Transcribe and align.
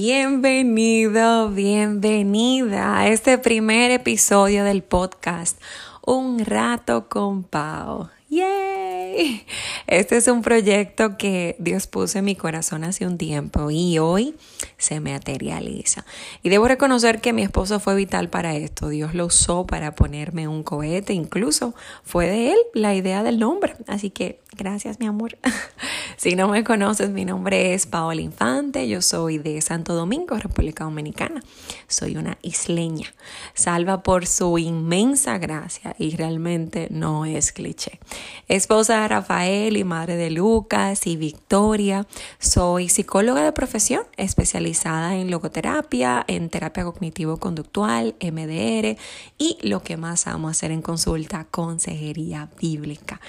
Bienvenido, 0.00 1.50
bienvenida 1.50 3.00
a 3.00 3.08
este 3.08 3.36
primer 3.36 3.90
episodio 3.90 4.62
del 4.62 4.84
podcast 4.84 5.60
Un 6.06 6.38
rato 6.44 7.08
con 7.08 7.42
Pau. 7.42 8.08
¡Yay! 8.28 9.44
Este 9.88 10.18
es 10.18 10.28
un 10.28 10.42
proyecto 10.42 11.18
que 11.18 11.56
Dios 11.58 11.88
puso 11.88 12.20
en 12.20 12.26
mi 12.26 12.36
corazón 12.36 12.84
hace 12.84 13.08
un 13.08 13.18
tiempo 13.18 13.72
y 13.72 13.98
hoy 13.98 14.36
se 14.76 15.00
materializa. 15.00 16.04
Y 16.44 16.48
debo 16.48 16.68
reconocer 16.68 17.20
que 17.20 17.32
mi 17.32 17.42
esposo 17.42 17.80
fue 17.80 17.96
vital 17.96 18.30
para 18.30 18.54
esto. 18.54 18.90
Dios 18.90 19.14
lo 19.14 19.26
usó 19.26 19.66
para 19.66 19.96
ponerme 19.96 20.46
un 20.46 20.62
cohete, 20.62 21.12
incluso 21.12 21.74
fue 22.04 22.28
de 22.28 22.52
él 22.52 22.58
la 22.72 22.94
idea 22.94 23.24
del 23.24 23.40
nombre. 23.40 23.74
Así 23.88 24.10
que 24.10 24.38
gracias, 24.56 25.00
mi 25.00 25.06
amor. 25.06 25.38
si 26.18 26.34
no 26.34 26.48
me 26.48 26.64
conoces, 26.64 27.10
mi 27.10 27.24
nombre 27.24 27.74
es 27.74 27.86
Paola 27.86 28.20
Infante. 28.20 28.88
Yo 28.88 29.02
soy 29.02 29.38
de 29.38 29.60
Santo 29.60 29.94
Domingo, 29.94 30.36
República 30.36 30.82
Dominicana. 30.82 31.44
Soy 31.86 32.16
una 32.16 32.38
isleña, 32.42 33.14
salva 33.54 34.02
por 34.02 34.26
su 34.26 34.58
inmensa 34.58 35.38
gracia 35.38 35.94
y 35.96 36.16
realmente 36.16 36.88
no 36.90 37.24
es 37.24 37.52
cliché. 37.52 38.00
Esposa 38.48 39.02
de 39.02 39.08
Rafael 39.08 39.76
y 39.76 39.84
madre 39.84 40.16
de 40.16 40.30
Lucas 40.30 41.06
y 41.06 41.16
Victoria. 41.16 42.04
Soy 42.40 42.88
psicóloga 42.88 43.44
de 43.44 43.52
profesión, 43.52 44.02
especializada 44.16 45.14
en 45.14 45.30
logoterapia, 45.30 46.24
en 46.26 46.50
terapia 46.50 46.82
cognitivo-conductual, 46.84 48.16
MDR 48.20 48.96
y 49.38 49.56
lo 49.62 49.84
que 49.84 49.96
más 49.96 50.26
amo 50.26 50.48
hacer 50.48 50.72
en 50.72 50.82
consulta, 50.82 51.46
consejería 51.48 52.50
bíblica. 52.60 53.20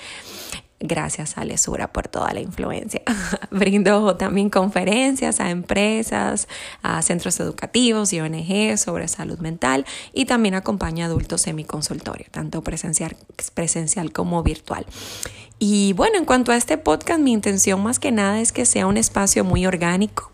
Gracias 0.81 1.37
a 1.37 1.43
Lesura 1.43 1.91
por 1.91 2.07
toda 2.07 2.33
la 2.33 2.39
influencia. 2.39 3.01
Brindo 3.51 4.15
también 4.15 4.49
conferencias 4.49 5.41
a 5.41 5.49
empresas, 5.49 6.47
a 6.81 7.01
centros 7.01 7.39
educativos 7.41 8.13
y 8.13 8.21
ONG 8.21 8.77
sobre 8.77 9.09
salud 9.09 9.39
mental 9.39 9.85
y 10.13 10.25
también 10.25 10.55
acompaño 10.55 11.03
a 11.03 11.07
adultos 11.07 11.45
en 11.47 11.57
mi 11.57 11.65
consultorio, 11.65 12.27
tanto 12.31 12.61
presencial, 12.61 13.17
presencial 13.53 14.13
como 14.13 14.41
virtual. 14.41 14.85
Y 15.59 15.91
bueno, 15.93 16.17
en 16.17 16.23
cuanto 16.23 16.53
a 16.53 16.55
este 16.55 16.77
podcast, 16.77 17.19
mi 17.19 17.33
intención 17.33 17.83
más 17.83 17.99
que 17.99 18.13
nada 18.13 18.39
es 18.39 18.53
que 18.53 18.65
sea 18.65 18.87
un 18.87 18.95
espacio 18.95 19.43
muy 19.43 19.65
orgánico 19.65 20.31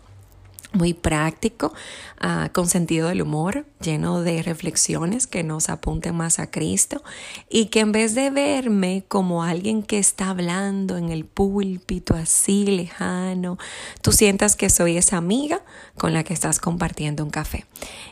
muy 0.76 0.94
práctico, 0.94 1.72
ah, 2.20 2.50
con 2.52 2.68
sentido 2.68 3.08
del 3.08 3.22
humor, 3.22 3.66
lleno 3.80 4.22
de 4.22 4.42
reflexiones 4.42 5.26
que 5.26 5.42
nos 5.42 5.68
apunten 5.68 6.14
más 6.14 6.38
a 6.38 6.50
Cristo 6.50 7.02
y 7.48 7.66
que 7.66 7.80
en 7.80 7.92
vez 7.92 8.14
de 8.14 8.30
verme 8.30 9.04
como 9.08 9.42
alguien 9.42 9.82
que 9.82 9.98
está 9.98 10.30
hablando 10.30 10.96
en 10.96 11.10
el 11.10 11.24
púlpito 11.24 12.14
así 12.14 12.66
lejano, 12.66 13.58
tú 14.02 14.12
sientas 14.12 14.56
que 14.56 14.70
soy 14.70 14.96
esa 14.96 15.16
amiga 15.16 15.62
con 15.96 16.12
la 16.12 16.24
que 16.24 16.34
estás 16.34 16.60
compartiendo 16.60 17.24
un 17.24 17.30
café. 17.30 17.64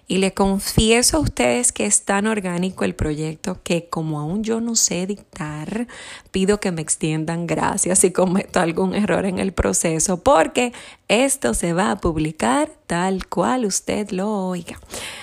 Y 0.07 0.19
le 0.19 0.35
confieso 0.35 1.17
a 1.17 1.21
ustedes 1.21 1.73
que 1.73 1.87
es 1.87 2.03
tan 2.03 2.27
orgánico 2.27 2.85
el 2.85 2.95
proyecto 2.95 3.59
que 3.63 3.89
como 3.89 4.21
aún 4.21 4.45
yo 4.45 4.61
no 4.61 4.77
sé 4.77 5.07
dictar, 5.07 5.87
pido 6.31 6.61
que 6.61 6.73
me 6.73 6.83
extiendan 6.83 7.47
gracias 7.47 8.01
si 8.01 8.13
cometo 8.13 8.61
algún 8.61 8.95
error 8.95 9.25
en 9.25 9.39
el 9.39 9.53
proceso 9.53 10.23
porque 10.23 10.73
esto 11.09 11.55
se 11.55 11.73
va 11.73 11.91
a 11.91 11.97
publicar 11.97 12.71
tal 12.87 13.27
cual 13.27 13.65
usted 13.65 14.11
lo 14.11 14.31
oiga. 14.49 14.79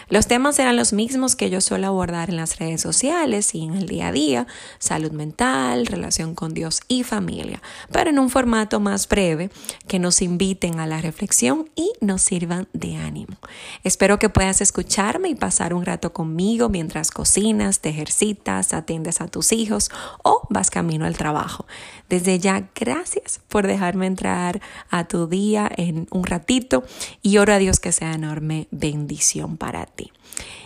Los 0.10 0.28
temas 0.28 0.56
serán 0.56 0.76
los 0.76 0.94
mismos 0.94 1.36
que 1.36 1.50
yo 1.50 1.62
suelo 1.62 1.88
abordar 1.88 2.30
en 2.30 2.36
las 2.36 2.58
redes 2.58 2.82
sociales 2.82 3.56
y 3.56 3.64
en 3.64 3.76
el 3.76 3.88
día 3.88 4.08
a 4.08 4.12
día, 4.12 4.48
salud 4.80 5.12
mental, 5.12 5.86
relación 5.86 6.36
con 6.36 6.54
Dios 6.54 6.82
y 6.88 7.04
familia, 7.04 7.62
pero 7.92 8.10
en 8.10 8.20
un 8.20 8.30
formato 8.30 8.80
más 8.80 9.08
breve 9.08 9.50
que 9.88 10.00
nos 10.00 10.22
inviten 10.22 10.80
a 10.80 10.88
la 10.88 11.02
reflexión 11.02 11.70
y 11.76 11.92
nos 12.02 12.22
sirvan 12.22 12.68
de 12.74 12.98
ánimo. 12.98 13.38
Espero 13.84 14.20
que 14.20 14.30
puedas 14.32 14.62
escucharme 14.62 15.30
y 15.30 15.36
pasar 15.36 15.74
un 15.74 15.86
rato 15.86 16.14
conmigo 16.14 16.70
mientras 16.70 17.12
cocinas, 17.12 17.80
te 17.80 17.90
ejercitas, 17.90 18.74
atiendes 18.74 19.22
a 19.22 19.28
tus 19.28 19.52
hijos 19.52 19.92
o 20.24 20.48
vas 20.50 20.70
camino 20.70 21.06
al 21.06 21.18
trabajo. 21.18 21.66
Desde 22.10 22.40
ya, 22.40 22.70
gracias 22.76 23.42
por 23.48 23.68
dejarme 23.68 24.08
entrar 24.08 24.62
a 24.90 25.08
tu 25.08 25.28
día 25.28 25.70
en 25.76 26.08
un 26.12 26.26
ratito 26.26 26.84
y 27.22 27.38
oro 27.38 27.54
a 27.54 27.58
Dios 27.58 27.80
que 27.80 27.92
sea 27.92 28.14
enorme 28.14 28.68
bendición 28.72 29.58
para 29.58 29.86
ti. 29.86 30.12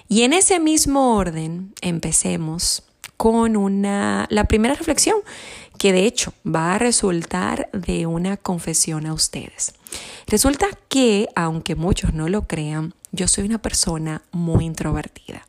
Y 0.07 0.21
en 0.21 0.33
ese 0.33 0.59
mismo 0.59 1.15
orden, 1.15 1.73
empecemos 1.81 2.83
con 3.17 3.55
una, 3.55 4.27
la 4.29 4.45
primera 4.45 4.75
reflexión, 4.75 5.17
que 5.77 5.93
de 5.93 6.05
hecho 6.05 6.33
va 6.45 6.75
a 6.75 6.79
resultar 6.79 7.69
de 7.71 8.05
una 8.05 8.37
confesión 8.37 9.05
a 9.05 9.13
ustedes. 9.13 9.73
Resulta 10.27 10.67
que, 10.89 11.27
aunque 11.35 11.75
muchos 11.75 12.13
no 12.13 12.27
lo 12.29 12.47
crean, 12.47 12.93
yo 13.15 13.27
soy 13.27 13.45
una 13.45 13.61
persona 13.61 14.21
muy 14.31 14.65
introvertida, 14.65 15.45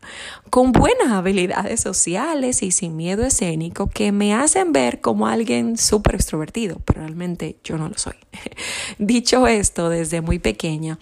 con 0.50 0.72
buenas 0.72 1.09
habilidades 1.09 1.81
sociales 1.81 2.62
y 2.62 2.71
sin 2.71 2.97
miedo 2.97 3.25
escénico 3.25 3.88
que 3.88 4.12
me 4.12 4.34
hacen 4.34 4.72
ver 4.72 5.00
como 5.00 5.27
alguien 5.27 5.76
súper 5.76 6.15
extrovertido, 6.15 6.81
pero 6.84 7.00
realmente 7.00 7.56
yo 7.65 7.76
no 7.76 7.88
lo 7.88 7.99
soy. 7.99 8.15
Dicho 8.99 9.47
esto, 9.47 9.88
desde 9.88 10.21
muy 10.21 10.38
pequeña, 10.38 10.99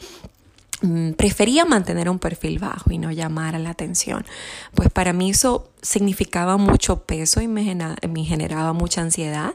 mm, 0.81 1.13
prefería 1.13 1.65
mantener 1.65 2.09
un 2.09 2.19
perfil 2.19 2.59
bajo 2.59 2.91
y 2.91 2.99
no 2.99 3.13
llamar 3.13 3.59
la 3.61 3.71
atención, 3.71 4.25
pues 4.75 4.91
para 4.91 5.13
mí 5.13 5.31
eso 5.31 5.71
significaba 5.84 6.56
mucho 6.56 7.03
peso 7.05 7.43
y 7.43 7.47
me, 7.47 7.62
generaba 8.25 8.72
mucha 8.72 9.03
ansiedad, 9.03 9.55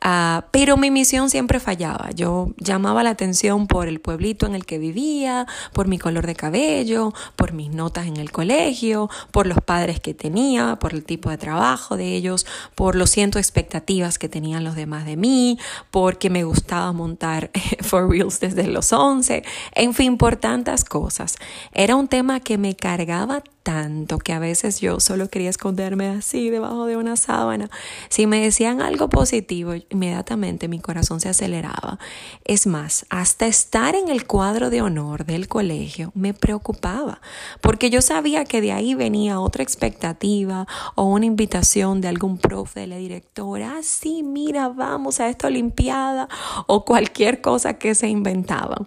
ah, 0.00 0.46
pero 0.52 0.76
mi 0.76 0.90
misión 0.90 1.30
siempre 1.30 1.58
fallaba. 1.58 2.10
Yo 2.12 2.52
llamaba 2.58 3.02
la 3.02 3.10
atención 3.10 3.66
por 3.66 3.88
el 3.88 4.00
pueblito 4.00 4.46
en 4.46 4.54
el 4.54 4.64
que 4.64 4.78
vivía, 4.78 5.46
por 5.72 5.88
mi 5.88 5.98
color 5.98 6.26
de 6.26 6.36
cabello, 6.36 7.12
por 7.34 7.52
mis 7.52 7.70
notas 7.70 8.06
en 8.06 8.18
el 8.18 8.30
colegio, 8.30 9.10
por 9.32 9.46
los 9.48 9.58
padres 9.58 9.98
que 9.98 10.14
tenía, 10.14 10.76
por 10.76 10.94
el 10.94 11.04
tipo 11.04 11.28
de 11.30 11.38
trabajo 11.38 11.96
de 11.96 12.14
ellos, 12.14 12.46
por 12.76 12.94
los 12.94 13.10
cientos 13.10 13.40
expectativas 13.40 14.18
que 14.18 14.28
tenían 14.28 14.62
los 14.62 14.76
demás 14.76 15.04
de 15.04 15.16
mí, 15.16 15.58
porque 15.90 16.30
me 16.30 16.44
gustaba 16.44 16.92
montar 16.92 17.50
for 17.80 18.08
reals 18.08 18.38
desde 18.38 18.68
los 18.68 18.92
11, 18.92 19.42
en 19.72 19.92
fin, 19.92 20.18
por 20.18 20.36
tantas 20.36 20.84
cosas. 20.84 21.36
Era 21.72 21.96
un 21.96 22.06
tema 22.06 22.38
que 22.38 22.58
me 22.58 22.76
cargaba 22.76 23.42
tanto 23.64 24.18
que 24.18 24.34
a 24.34 24.38
veces 24.38 24.80
yo 24.80 25.00
solo 25.00 25.28
quería 25.30 25.48
esconderme 25.48 26.08
así 26.08 26.50
debajo 26.50 26.84
de 26.84 26.98
una 26.98 27.16
sábana. 27.16 27.70
Si 28.10 28.26
me 28.26 28.40
decían 28.40 28.82
algo 28.82 29.08
positivo, 29.08 29.72
inmediatamente 29.88 30.68
mi 30.68 30.80
corazón 30.80 31.20
se 31.20 31.30
aceleraba. 31.30 31.98
Es 32.44 32.66
más, 32.66 33.06
hasta 33.08 33.46
estar 33.46 33.94
en 33.94 34.10
el 34.10 34.26
cuadro 34.26 34.68
de 34.68 34.82
honor 34.82 35.24
del 35.24 35.48
colegio 35.48 36.12
me 36.14 36.34
preocupaba, 36.34 37.22
porque 37.62 37.88
yo 37.88 38.02
sabía 38.02 38.44
que 38.44 38.60
de 38.60 38.72
ahí 38.72 38.94
venía 38.94 39.40
otra 39.40 39.62
expectativa 39.62 40.68
o 40.94 41.04
una 41.04 41.24
invitación 41.24 42.02
de 42.02 42.08
algún 42.08 42.36
profe, 42.36 42.80
de 42.80 42.86
la 42.86 42.96
directora, 42.96 43.78
ah, 43.78 43.82
mira, 44.22 44.68
vamos 44.68 45.20
a 45.20 45.28
esta 45.28 45.46
olimpiada 45.46 46.28
o 46.66 46.84
cualquier 46.84 47.40
cosa 47.40 47.78
que 47.78 47.94
se 47.94 48.08
inventaban. 48.08 48.86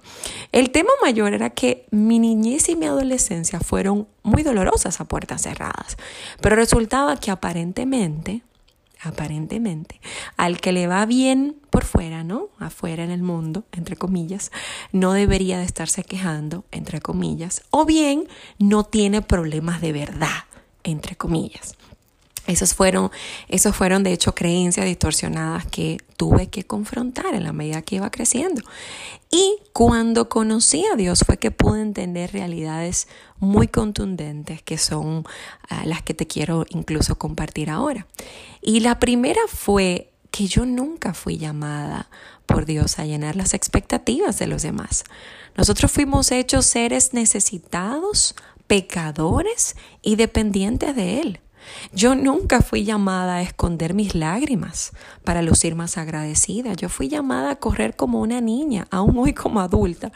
El 0.51 0.69
tema 0.69 0.91
mayor 1.01 1.33
era 1.33 1.49
que 1.49 1.87
mi 1.89 2.19
niñez 2.19 2.69
y 2.69 2.75
mi 2.75 2.85
adolescencia 2.85 3.59
fueron 3.59 4.07
muy 4.21 4.43
dolorosas 4.43 4.66
a 4.99 5.05
puertas 5.05 5.41
cerradas. 5.41 5.97
Pero 6.41 6.55
resultaba 6.55 7.17
que 7.17 7.31
aparentemente, 7.31 8.43
aparentemente, 9.01 9.99
al 10.35 10.59
que 10.59 10.71
le 10.71 10.87
va 10.87 11.05
bien 11.05 11.55
por 11.69 11.85
fuera, 11.85 12.23
¿no? 12.23 12.49
Afuera 12.59 13.03
en 13.03 13.11
el 13.11 13.23
mundo, 13.23 13.63
entre 13.71 13.95
comillas, 13.95 14.51
no 14.91 15.13
debería 15.13 15.59
de 15.59 15.65
estarse 15.65 16.03
quejando, 16.03 16.65
entre 16.71 17.01
comillas, 17.01 17.63
o 17.69 17.85
bien 17.85 18.27
no 18.59 18.83
tiene 18.83 19.21
problemas 19.21 19.81
de 19.81 19.93
verdad, 19.93 20.45
entre 20.83 21.15
comillas. 21.15 21.75
Esos 22.47 22.73
fueron, 22.73 23.11
esos 23.49 23.75
fueron 23.75 24.03
de 24.03 24.13
hecho 24.13 24.33
creencias 24.33 24.85
distorsionadas 24.85 25.65
que 25.65 25.97
tuve 26.15 26.47
que 26.47 26.63
confrontar 26.65 27.35
en 27.35 27.43
la 27.43 27.53
medida 27.53 27.81
que 27.81 27.97
iba 27.97 28.09
creciendo. 28.09 28.61
Y 29.29 29.57
cuando 29.73 30.29
conocí 30.29 30.85
a 30.91 30.95
Dios 30.95 31.23
fue 31.25 31.37
que 31.37 31.51
pude 31.51 31.81
entender 31.81 32.31
realidades 32.31 33.07
muy 33.39 33.67
contundentes 33.67 34.61
que 34.61 34.77
son 34.77 35.25
ah, 35.69 35.85
las 35.85 36.01
que 36.01 36.13
te 36.13 36.25
quiero 36.25 36.65
incluso 36.69 37.17
compartir 37.17 37.69
ahora. 37.69 38.07
Y 38.61 38.79
la 38.79 38.99
primera 38.99 39.41
fue 39.47 40.13
que 40.31 40.47
yo 40.47 40.65
nunca 40.65 41.13
fui 41.13 41.37
llamada 41.37 42.09
por 42.45 42.65
Dios 42.65 42.99
a 42.99 43.05
llenar 43.05 43.35
las 43.35 43.53
expectativas 43.53 44.39
de 44.39 44.47
los 44.47 44.61
demás. 44.61 45.03
Nosotros 45.57 45.91
fuimos 45.91 46.31
hechos 46.31 46.65
seres 46.65 47.13
necesitados, 47.13 48.35
pecadores 48.67 49.75
y 50.01 50.15
dependientes 50.15 50.95
de 50.95 51.19
Él. 51.21 51.39
Yo 51.93 52.15
nunca 52.15 52.61
fui 52.61 52.83
llamada 52.83 53.35
a 53.35 53.41
esconder 53.41 53.93
mis 53.93 54.15
lágrimas 54.15 54.91
para 55.23 55.41
lucir 55.41 55.75
más 55.75 55.97
agradecida. 55.97 56.73
Yo 56.73 56.89
fui 56.89 57.07
llamada 57.07 57.51
a 57.51 57.55
correr 57.57 57.95
como 57.95 58.21
una 58.21 58.41
niña, 58.41 58.87
aún 58.91 59.17
hoy 59.17 59.33
como 59.33 59.59
adulta, 59.59 60.11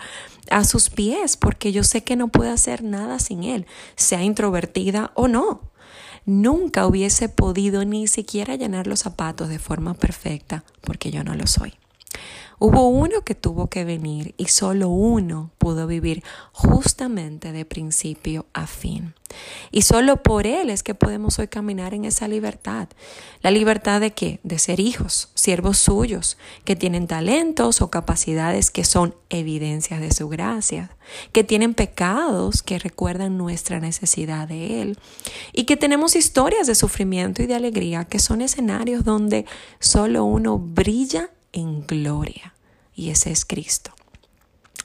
a 0.49 0.63
sus 0.63 0.89
pies, 0.89 1.37
porque 1.37 1.71
yo 1.71 1.83
sé 1.83 2.03
que 2.03 2.15
no 2.15 2.27
puedo 2.27 2.51
hacer 2.51 2.83
nada 2.83 3.19
sin 3.19 3.43
Él, 3.43 3.65
sea 3.95 4.23
introvertida 4.23 5.11
o 5.15 5.27
no. 5.27 5.71
Nunca 6.25 6.85
hubiese 6.85 7.29
podido 7.29 7.83
ni 7.83 8.07
siquiera 8.07 8.55
llenar 8.55 8.85
los 8.87 8.99
zapatos 8.99 9.49
de 9.49 9.59
forma 9.59 9.95
perfecta, 9.95 10.63
porque 10.81 11.11
yo 11.11 11.23
no 11.23 11.35
lo 11.35 11.47
soy. 11.47 11.73
Hubo 12.63 12.87
uno 12.89 13.23
que 13.23 13.33
tuvo 13.33 13.71
que 13.71 13.85
venir 13.85 14.35
y 14.37 14.45
solo 14.45 14.89
uno 14.89 15.49
pudo 15.57 15.87
vivir 15.87 16.23
justamente 16.51 17.51
de 17.51 17.65
principio 17.65 18.45
a 18.53 18.67
fin. 18.67 19.15
Y 19.71 19.81
solo 19.81 20.21
por 20.21 20.45
Él 20.45 20.69
es 20.69 20.83
que 20.83 20.93
podemos 20.93 21.39
hoy 21.39 21.47
caminar 21.47 21.95
en 21.95 22.05
esa 22.05 22.27
libertad. 22.27 22.87
¿La 23.41 23.49
libertad 23.49 23.99
de 23.99 24.11
qué? 24.11 24.39
De 24.43 24.59
ser 24.59 24.79
hijos, 24.79 25.31
siervos 25.33 25.79
suyos, 25.79 26.37
que 26.63 26.75
tienen 26.75 27.07
talentos 27.07 27.81
o 27.81 27.89
capacidades 27.89 28.69
que 28.69 28.83
son 28.83 29.15
evidencias 29.29 29.99
de 29.99 30.11
su 30.11 30.29
gracia, 30.29 30.95
que 31.31 31.43
tienen 31.43 31.73
pecados 31.73 32.61
que 32.61 32.77
recuerdan 32.77 33.39
nuestra 33.39 33.79
necesidad 33.79 34.47
de 34.47 34.83
Él 34.83 34.99
y 35.51 35.63
que 35.63 35.77
tenemos 35.77 36.15
historias 36.15 36.67
de 36.67 36.75
sufrimiento 36.75 37.41
y 37.41 37.47
de 37.47 37.55
alegría 37.55 38.05
que 38.05 38.19
son 38.19 38.41
escenarios 38.41 39.03
donde 39.03 39.45
solo 39.79 40.25
uno 40.25 40.59
brilla 40.59 41.31
en 41.53 41.85
gloria 41.85 42.53
y 42.95 43.09
ese 43.09 43.31
es 43.31 43.45
Cristo. 43.45 43.91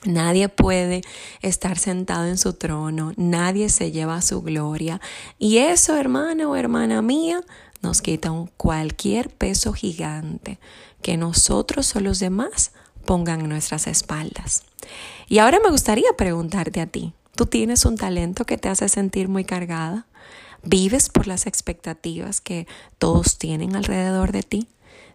Nadie 0.05 0.47
puede 0.47 1.01
estar 1.41 1.77
sentado 1.77 2.25
en 2.27 2.37
su 2.37 2.53
trono, 2.53 3.13
nadie 3.17 3.69
se 3.69 3.91
lleva 3.91 4.21
su 4.21 4.41
gloria. 4.41 5.01
Y 5.39 5.57
eso, 5.57 5.97
hermano 5.97 6.51
o 6.51 6.55
hermana 6.55 7.01
mía, 7.01 7.41
nos 7.81 8.01
quita 8.01 8.31
cualquier 8.57 9.29
peso 9.29 9.73
gigante 9.73 10.59
que 11.01 11.17
nosotros 11.17 11.95
o 11.95 11.99
los 11.99 12.19
demás 12.19 12.71
pongan 13.05 13.41
en 13.41 13.49
nuestras 13.49 13.87
espaldas. 13.87 14.63
Y 15.27 15.39
ahora 15.39 15.59
me 15.63 15.71
gustaría 15.71 16.13
preguntarte 16.15 16.81
a 16.81 16.87
ti, 16.87 17.13
¿tú 17.35 17.45
tienes 17.45 17.85
un 17.85 17.97
talento 17.97 18.45
que 18.45 18.57
te 18.57 18.69
hace 18.69 18.89
sentir 18.89 19.29
muy 19.29 19.45
cargada? 19.45 20.05
¿Vives 20.63 21.09
por 21.09 21.27
las 21.27 21.47
expectativas 21.47 22.41
que 22.41 22.67
todos 22.97 23.37
tienen 23.37 23.75
alrededor 23.75 24.31
de 24.31 24.43
ti? 24.43 24.67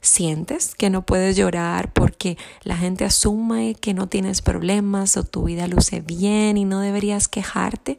Sientes 0.03 0.75
que 0.75 0.91
no 0.91 1.03
puedes 1.03 1.37
llorar 1.37 1.93
porque 1.93 2.37
la 2.65 2.77
gente 2.77 3.07
asume 3.07 3.75
que 3.75 3.95
no 3.95 4.09
tienes 4.09 4.43
problemas 4.43 5.17
o 5.17 5.23
tu 5.23 5.45
vida 5.45 5.67
luce 5.69 6.01
bien 6.01 6.59
y 6.59 6.67
no 6.67 6.81
deberías 6.81 7.29
quejarte? 7.29 7.99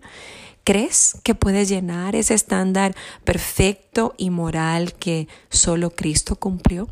¿Crees 0.65 1.17
que 1.23 1.33
puedes 1.33 1.67
llenar 1.67 2.15
ese 2.15 2.35
estándar 2.35 2.95
perfecto 3.23 4.13
y 4.17 4.29
moral 4.29 4.94
que 4.94 5.27
solo 5.50 5.89
Cristo 5.89 6.35
cumplió? 6.35 6.89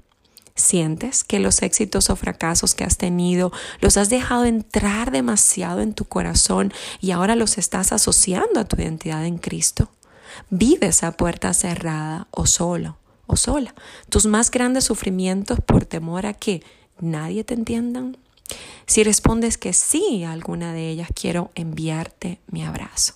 ¿Sientes 0.56 1.24
que 1.24 1.40
los 1.40 1.62
éxitos 1.62 2.10
o 2.10 2.16
fracasos 2.16 2.76
que 2.76 2.84
has 2.84 2.98
tenido 2.98 3.52
los 3.80 3.98
has 3.98 4.10
dejado 4.10 4.46
entrar 4.46 5.12
demasiado 5.12 5.82
en 5.82 5.94
tu 5.94 6.06
corazón 6.06 6.74
y 7.00 7.12
ahora 7.12 7.36
los 7.36 7.58
estás 7.58 7.92
asociando 7.94 8.60
a 8.60 8.66
tu 8.66 8.82
identidad 8.82 9.26
en 9.26 9.38
Cristo? 9.38 9.90
¿Vives 10.50 11.04
a 11.04 11.14
puerta 11.14 11.54
cerrada 11.54 12.28
o 12.32 12.46
solo? 12.46 13.01
Sola. 13.36 13.74
Tus 14.10 14.26
más 14.26 14.52
grandes 14.52 14.86
sufrimientos 14.86 15.60
por 15.60 15.86
temor 15.86 16.26
a 16.26 16.34
que 16.34 16.64
nadie 17.00 17.44
te 17.44 17.54
entiendan. 17.54 18.18
Si 18.86 19.04
respondes 19.04 19.58
que 19.58 19.74
sí 19.74 20.24
a 20.24 20.34
alguna 20.34 20.74
de 20.74 20.90
ellas, 20.90 21.10
quiero 21.14 21.52
enviarte 21.56 22.40
mi 22.48 22.64
abrazo. 22.64 23.14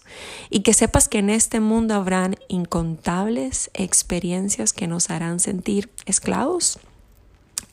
Y 0.49 0.61
que 0.61 0.73
sepas 0.73 1.09
que 1.09 1.19
en 1.19 1.29
este 1.29 1.59
mundo 1.59 1.95
habrán 1.95 2.37
incontables 2.47 3.69
experiencias 3.73 4.71
que 4.71 4.87
nos 4.87 5.09
harán 5.09 5.39
sentir 5.39 5.89
esclavos 6.05 6.79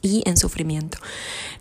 y 0.03 0.23
en 0.27 0.37
sufrimiento. 0.37 0.99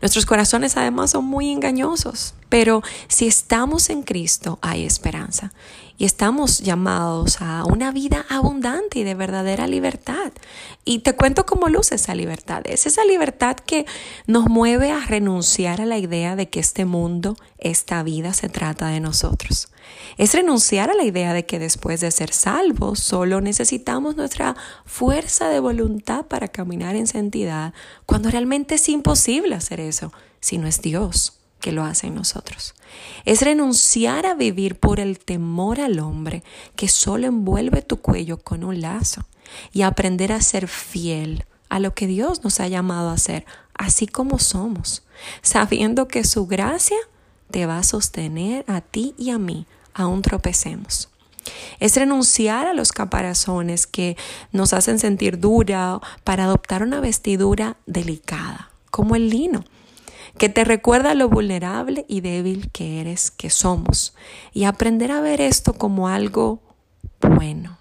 Nuestros 0.01 0.25
corazones 0.25 0.75
además 0.75 1.11
son 1.11 1.25
muy 1.25 1.51
engañosos, 1.51 2.33
pero 2.49 2.81
si 3.07 3.27
estamos 3.27 3.89
en 3.89 4.01
Cristo 4.01 4.57
hay 4.61 4.83
esperanza 4.83 5.53
y 5.97 6.05
estamos 6.05 6.59
llamados 6.59 7.41
a 7.41 7.63
una 7.65 7.91
vida 7.91 8.25
abundante 8.29 8.99
y 8.99 9.03
de 9.03 9.13
verdadera 9.13 9.67
libertad. 9.67 10.31
Y 10.83 10.99
te 10.99 11.13
cuento 11.13 11.45
cómo 11.45 11.69
luce 11.69 11.95
esa 11.95 12.15
libertad. 12.15 12.61
Es 12.65 12.85
esa 12.85 13.05
libertad 13.05 13.55
que 13.55 13.85
nos 14.25 14.47
mueve 14.47 14.91
a 14.91 15.05
renunciar 15.05 15.79
a 15.81 15.85
la 15.85 15.97
idea 15.97 16.35
de 16.35 16.49
que 16.49 16.59
este 16.59 16.85
mundo, 16.85 17.37
esta 17.57 18.01
vida 18.03 18.33
se 18.33 18.49
trata 18.49 18.87
de 18.87 18.99
nosotros. 18.99 19.69
Es 20.17 20.33
renunciar 20.33 20.89
a 20.89 20.95
la 20.95 21.03
idea 21.03 21.33
de 21.33 21.45
que 21.45 21.59
después 21.59 22.01
de 22.01 22.11
ser 22.11 22.33
salvos 22.33 22.99
solo 22.99 23.41
necesitamos 23.41 24.15
nuestra 24.15 24.55
fuerza 24.85 25.49
de 25.49 25.59
voluntad 25.59 26.25
para 26.25 26.47
caminar 26.47 26.95
en 26.95 27.07
santidad, 27.07 27.73
cuando 28.05 28.31
realmente 28.31 28.75
es 28.75 28.89
imposible 28.89 29.55
hacer 29.55 29.79
eso 29.79 30.11
si 30.39 30.57
no 30.57 30.67
es 30.67 30.81
Dios 30.81 31.37
que 31.59 31.71
lo 31.71 31.83
hace 31.83 32.07
en 32.07 32.15
nosotros. 32.15 32.73
Es 33.23 33.41
renunciar 33.43 34.25
a 34.25 34.33
vivir 34.33 34.79
por 34.79 34.99
el 34.99 35.19
temor 35.19 35.79
al 35.79 35.99
hombre 35.99 36.43
que 36.75 36.87
solo 36.87 37.27
envuelve 37.27 37.83
tu 37.83 37.97
cuello 37.97 38.37
con 38.37 38.63
un 38.63 38.81
lazo 38.81 39.25
y 39.71 39.81
aprender 39.81 40.31
a 40.31 40.41
ser 40.41 40.67
fiel 40.67 41.45
a 41.69 41.79
lo 41.79 41.93
que 41.93 42.07
Dios 42.07 42.43
nos 42.43 42.59
ha 42.59 42.67
llamado 42.67 43.09
a 43.09 43.13
hacer, 43.13 43.45
así 43.73 44.07
como 44.07 44.39
somos, 44.39 45.03
sabiendo 45.41 46.07
que 46.07 46.23
su 46.23 46.47
gracia 46.47 46.97
te 47.49 47.65
va 47.65 47.77
a 47.77 47.83
sostener 47.83 48.65
a 48.67 48.81
ti 48.81 49.13
y 49.17 49.29
a 49.29 49.37
mí, 49.37 49.65
aún 49.93 50.21
tropecemos. 50.21 51.09
Es 51.79 51.95
renunciar 51.95 52.67
a 52.67 52.73
los 52.73 52.91
caparazones 52.91 53.87
que 53.87 54.15
nos 54.51 54.73
hacen 54.73 54.99
sentir 54.99 55.39
dura 55.39 55.99
para 56.23 56.43
adoptar 56.43 56.83
una 56.83 56.99
vestidura 56.99 57.77
delicada, 57.85 58.71
como 58.89 59.15
el 59.15 59.29
lino 59.29 59.63
que 60.37 60.49
te 60.49 60.63
recuerda 60.63 61.13
lo 61.13 61.29
vulnerable 61.29 62.05
y 62.07 62.21
débil 62.21 62.71
que 62.71 63.01
eres, 63.01 63.31
que 63.31 63.49
somos, 63.49 64.15
y 64.53 64.63
aprender 64.63 65.11
a 65.11 65.21
ver 65.21 65.41
esto 65.41 65.73
como 65.73 66.07
algo 66.07 66.61
bueno. 67.19 67.80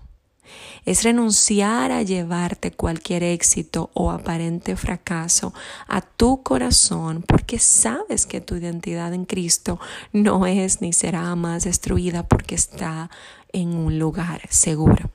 Es 0.85 1.03
renunciar 1.03 1.93
a 1.93 2.03
llevarte 2.03 2.71
cualquier 2.71 3.23
éxito 3.23 3.91
o 3.95 4.11
aparente 4.11 4.77
fracaso 4.77 5.53
a 5.89 6.01
tu 6.01 6.43
corazón 6.43 7.23
porque 7.27 7.59
sabes 7.59 8.27
que 8.27 8.41
tu 8.41 8.57
identidad 8.57 9.13
en 9.13 9.25
Cristo 9.25 9.79
no 10.13 10.47
es 10.47 10.81
ni 10.81 10.93
será 10.93 11.35
más 11.37 11.65
destruida 11.65 12.27
porque 12.27 12.55
está 12.55 13.11
en 13.53 13.75
un 13.75 13.99
lugar 13.99 14.43
seguro. 14.51 15.11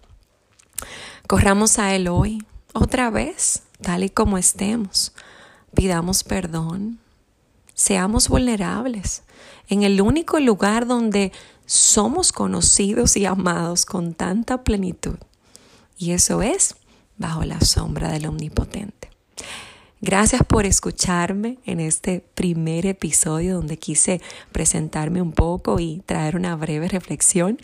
Corramos 1.27 1.79
a 1.79 1.95
Él 1.95 2.07
hoy, 2.07 2.44
otra 2.73 3.09
vez, 3.09 3.63
tal 3.81 4.03
y 4.03 4.09
como 4.09 4.38
estemos. 4.38 5.13
Pidamos 5.73 6.23
perdón, 6.23 7.00
seamos 7.73 8.29
vulnerables 8.29 9.23
en 9.67 9.83
el 9.83 10.01
único 10.01 10.39
lugar 10.39 10.85
donde 10.85 11.31
somos 11.65 12.31
conocidos 12.31 13.17
y 13.17 13.25
amados 13.25 13.85
con 13.85 14.13
tanta 14.13 14.63
plenitud. 14.63 15.17
Y 15.97 16.12
eso 16.12 16.42
es 16.42 16.75
bajo 17.18 17.44
la 17.44 17.62
sombra 17.62 18.12
del 18.12 18.27
Omnipotente. 18.27 19.09
Gracias 20.01 20.43
por 20.43 20.65
escucharme 20.65 21.58
en 21.65 21.79
este 21.79 22.24
primer 22.36 22.86
episodio 22.86 23.55
donde 23.55 23.77
quise 23.77 24.22
presentarme 24.51 25.22
un 25.22 25.31
poco 25.31 25.79
y 25.79 26.03
traer 26.05 26.36
una 26.36 26.55
breve 26.55 26.88
reflexión. 26.89 27.58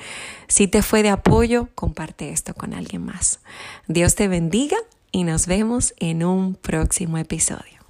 Si 0.47 0.67
te 0.67 0.81
fue 0.81 1.03
de 1.03 1.09
apoyo, 1.09 1.67
comparte 1.75 2.31
esto 2.31 2.53
con 2.53 2.73
alguien 2.73 3.05
más. 3.05 3.41
Dios 3.87 4.15
te 4.15 4.27
bendiga 4.27 4.77
y 5.11 5.23
nos 5.23 5.45
vemos 5.45 5.93
en 5.99 6.23
un 6.23 6.55
próximo 6.55 7.17
episodio. 7.17 7.80